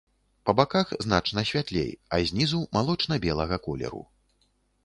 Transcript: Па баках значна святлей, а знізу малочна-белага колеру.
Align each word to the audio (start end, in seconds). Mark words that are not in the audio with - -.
Па 0.49 0.53
баках 0.59 0.93
значна 1.05 1.43
святлей, 1.51 1.91
а 2.17 2.21
знізу 2.31 2.65
малочна-белага 2.79 3.61
колеру. 3.67 4.03